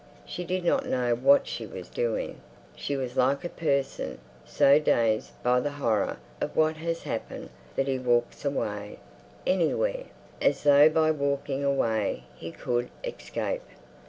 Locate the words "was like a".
2.97-3.49